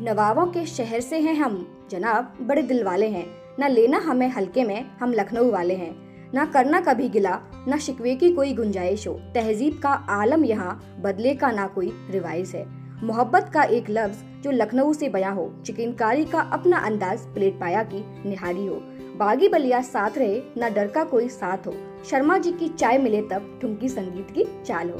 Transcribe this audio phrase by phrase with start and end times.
[0.00, 3.26] नवाबों के शहर से हैं हम, जनाब, बड़े दिल वाले हैं।
[3.60, 5.94] न लेना हमें हल्के में, हम लखनऊ वाले हैं।
[6.34, 7.38] ना करना कभी गिला,
[7.68, 12.52] ना शिकवे की कोई गुंजाइश हो। तहजीब का आलम यहाँ, बदले का ना कोई रिवाइज
[12.54, 12.66] है।
[13.04, 17.82] मोहब्बत का एक लफ्ज, जो लखनऊ से बया हो, चिकनकारी का अपना अंदाज, प्लेट पाया
[17.82, 18.74] की निहारी हो।
[19.16, 21.74] बागी बलिया साथ रहे, न डर का कोई साथ हो।
[22.10, 24.98] शर्मा जी की चाय मिले तब, ठुमकी संगीत की चाल हो।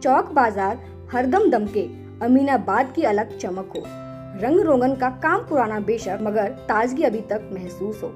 [0.00, 0.78] चौक बाज़ार,
[1.12, 1.82] हरदम दमके,
[2.24, 4.01] अमीनाबाद की अलग चमक हो।
[4.34, 8.08] रंग रोगन का काम पुराना बेशक, मगर ताजगी अभी तक महसूस हो।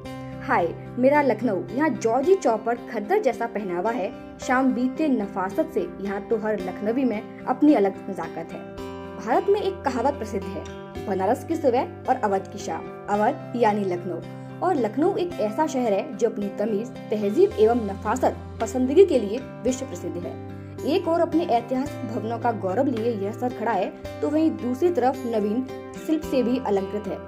[0.43, 0.69] हाय,
[0.99, 6.37] मेरा लखनऊ, यहाँ जॉर्जी चौपर खद्दर जैसा पहनावा है। शाम बीते नफासत से यहाँ तो
[6.37, 8.61] हर लखनवी में अपनी अलग नजाकत है।
[9.17, 10.65] भारत में एक कहावत प्रसिद्ध है,
[11.07, 14.21] बनारस की सुबह और अवध की शाम। अवध यानी लखनऊ।
[14.61, 19.39] और लखनऊ एक ऐसा शहर है जो अपनी तमीज, तहजीब एवं नफासत पसंदगी के लिए
[19.39, 20.35] विश्व प्रसिद्ध है।
[20.87, 24.91] एक और अपने ऐतिहासिक भवनों का गौरव लिए यह सर खड़ा है तो वहीं दूसरी
[24.91, 25.67] तरफ़ नवीन
[26.07, 27.19] शिल्प से भी अलंकृत है।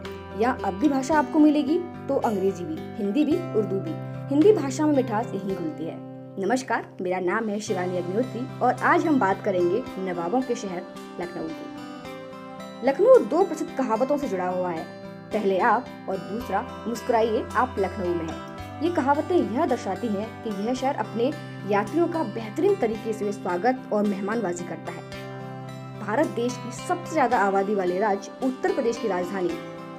[0.41, 3.93] यहाँ अब भी भाषा आपको मिलेगी तो अंग्रेज़ी भी, हिंदी भी, उर्दू भी।
[4.29, 5.97] हिंदी भाषा में मिठास यही घुलती है।
[6.41, 10.83] नमस्कार, मेरा नाम है शिवानी अग्निहोत्री और आज हम बात करेंगे नवाबों के शहर
[11.21, 14.85] लखनऊ की। लखनऊ दो प्रसिद्ध कहावतों से जुड़ा हुआ है।
[15.33, 20.51] पहले आप और दूसरा मुस्कुराइए, आप लखनऊ में है। ये कहावतें यह दर्शाती हैं कि
[20.51, 21.33] यह शहर अपने
[21.71, 25.18] यात्रियों का बेहतरीन तरीके से स्वागत और मेहमानबाजी करता है।
[26.09, 29.49] भारत देश की सबसे ज़्यादा आबादी वाले राज्य उत्तर प्रदेश की राजधानी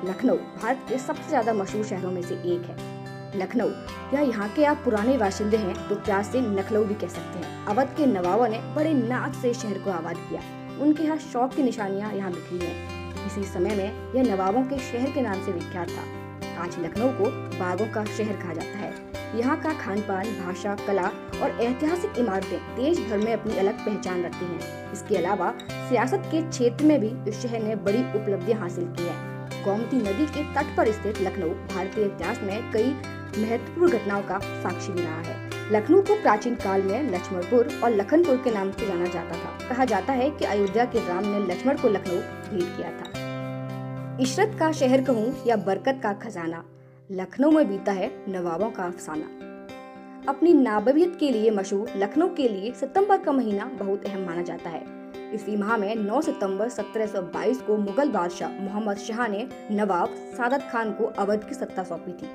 [0.10, 3.70] लखनऊ, भारत के सबसे ज़्यादा मशहूर शहरों में से एक है। लखनऊ,
[4.14, 7.66] या यहाँ के आप पुराने बाशिंदे हैं तो प्यार से लखनऊ भी कह सकते हैं।
[7.66, 10.42] अवध के नवाबों ने बड़े नाच से शहर को आबाद किया।
[10.82, 15.12] उनके यहाँ शौक की निशानियाँ यहाँ बिखरी हैं। इसी समय में यह नवाबों के शहर
[15.12, 19.60] के नाम से विख्यात था। आज लखनऊ को बागों का शहर कहा जाता है। यहाँ
[19.62, 21.08] का खान पान भाषा, कला
[21.42, 26.42] और ऐतिहासिक इमारतें देश भर में अपनी अलग पहचान रखती हैं। इसके अलावा सियासत के
[26.50, 30.76] क्षेत्र में भी इस शहर ने बड़ी उपलब्धियाँ हासिल की है। गोमती नदी के तट
[30.78, 32.92] पर स्थित लखनऊ भारतीय इतिहास में कई
[33.38, 35.38] महत्वपूर्ण घटनाओं का साक्षी भी रहा है।
[35.72, 39.86] लखनऊ को प्राचीन काल में लक्ष्मणपुर और लखनपुर के नाम से जाना जाता था। कहा
[39.86, 42.18] जाता है कि अयोध्या के राम ने लक्ष्मण को लखनऊ
[42.50, 46.64] भेंट किया था। इशरत का शहर कहूँ या बरकत का खजाना
[47.12, 49.26] लखनऊ में बीता है नवाबों का अफसाना।
[50.32, 54.70] अपनी नाबवियत के लिए मशहूर लखनऊ के लिए सितंबर का महीना बहुत अहम माना जाता
[54.70, 54.84] है।
[55.34, 60.92] इसी माह में 9 सितंबर 1722 को मुगल बादशाह मोहम्मद शाह ने नवाब सादत खान
[60.92, 62.30] को अवध की सत्ता सौंपी थी।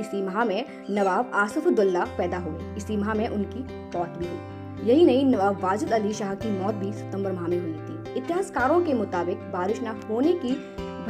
[0.00, 3.60] इसी माह में नवाब आसफुद्दौला पैदा हुए। इसी माह में उनकी
[3.98, 7.60] मौत भी हुई। यही नहीं, नवाब वाजिद अली शाह की मौत भी सितंबर माह में
[7.60, 10.52] हुई थी। इतिहासकारों के मुताबिक बारिश न होने की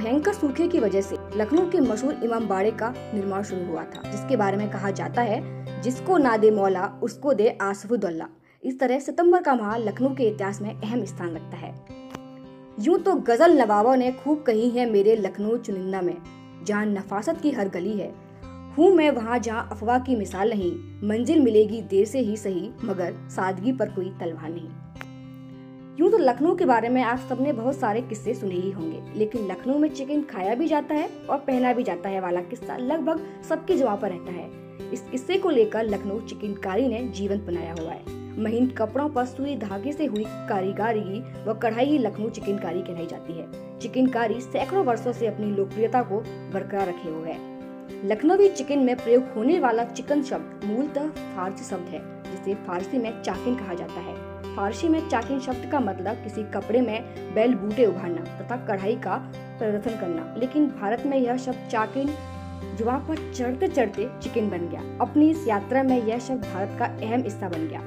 [0.03, 4.11] भयंकर सूखे की वजह से लखनऊ के मशहूर इमाम बाड़े का निर्माण शुरू हुआ था,
[4.11, 5.41] जिसके बारे में कहा जाता है,
[5.83, 8.29] जिसको ना दे मौला, उसको दे आसफुद्दौला।
[8.63, 11.75] इस तरह सितंबर का माह लखनऊ के इतिहास में अहम स्थान रखता है।
[12.81, 16.17] यूँ तो गज़ल नवाबों ने खूब कही है मेरे लखनऊ चुनिंदा में,
[16.65, 18.13] जहाँ नफासत की हर गली है।
[18.79, 20.73] हूँ मैं वहाँ जहाँ अफवाह की मिसाल नहीं,
[21.09, 24.69] मंजिल मिलेगी देर से ही सही, मगर सादगी पर कोई तलवार नहीं।
[26.01, 29.47] यूँ तो लखनऊ के बारे में आप सबने बहुत सारे किस्से सुने ही होंगे। लेकिन
[29.47, 33.25] लखनऊ में चिकन खाया भी जाता है और पहना भी जाता है वाला किस्सा लगभग
[33.49, 34.51] सबकी जवाब पर रहता है।
[34.93, 39.57] इस किस्से को लेकर लखनऊ चिकनकारी ने जीवंत बनाया हुआ है। महीन कपड़ों पर सुई
[39.57, 45.13] धागे से हुई कारीगरी व कढ़ाई ही लखनऊ चिकनकारी कहलाई जाती है। चिकनकारी सैकड़ों वर्षों
[45.13, 46.21] से अपनी लोकप्रियता को
[46.55, 51.89] बरकरार रखे हुए है। लखनवी चिकन में प्रयोग होने वाला चिकन शब्द मूलतः फारसी शब्द
[51.89, 54.18] है, जिसे फारसी में चाकिन कहा जाता है।
[54.59, 59.17] फारसी में चाकिन शब्द का मतलब किसी कपड़े में बैल बूटे उभारना तथा कढ़ाई का
[59.59, 62.09] प्रदर्शन करना। लेकिन भारत में यह शब्द चाकिन
[62.79, 66.85] जुआ पर चढ़ते चढ़ते चिकन बन गया। अपनी इस यात्रा में यह शब्द भारत का
[66.87, 67.81] अहम हिस्सा बन गया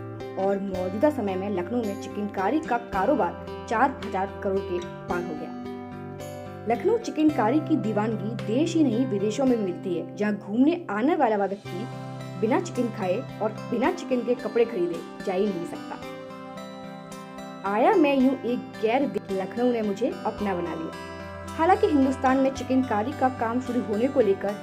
[0.43, 4.79] और मौजूदा समय में लखनऊ में चिकनकारी का कारोबार चार हज़ार करोड़ के
[5.09, 5.49] पार हो गया।
[6.69, 11.35] लखनऊ चिकनकारी की दीवानगी देश ही नहीं, विदेशों में मिलती है, जहाँ घूमने आने वाला
[11.37, 11.85] व्यक्ति
[12.41, 16.10] बिना चिकन खाए और बिना चिकन के कपड़े खरीदे जा ही नहीं सकता।
[17.65, 23.11] आया मैं यूँ एक गैर लखनऊ ने मुझे अपना बना लिया। हालाँकि हिंदुस्तान में चिकनकारी
[23.11, 24.53] का काम शुरू होने को लेकर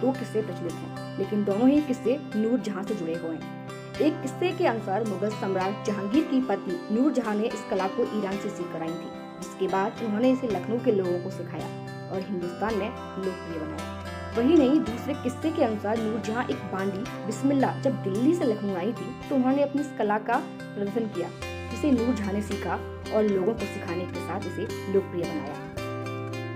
[0.00, 4.20] दो किस्से प्रचलित हैं, लेकिन दोनों ही किस्से नूर जहाँ से जुड़े हुए हैं। एक
[4.22, 8.36] किस्से के अनुसार मुगल सम्राट जहांगीर की पत्नी नूर जहाँ ने इस कला को ईरान
[8.36, 9.10] से सीख कर आई थी,
[9.40, 11.66] जिसके बाद उन्होंने इसे लखनऊ के लोगों को सिखाया
[12.08, 13.94] और हिंदुस्तान में लोकप्रिय बनाया।
[14.36, 18.76] वही नहीं, दूसरे किस्से के अनुसार नूर जहाँ एक बांडी बिस्मिल्ला जब दिल्ली से लखनऊ
[18.76, 21.28] आई थी तो उन्होंने अपनी इस कला का प्रदर्शन किया।
[21.76, 22.74] जिसे नूर झा ने सीखा
[23.14, 25.54] और लोगों को सिखाने के साथ इसे लोकप्रिय बनाया।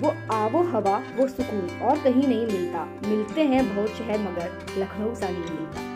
[0.01, 5.15] वो आबो हवा, वो सुकून और कहीं नहीं मिलता। मिलते हैं बहुत शहर मगर लखनऊ
[5.15, 5.90] सा नहीं मिलता।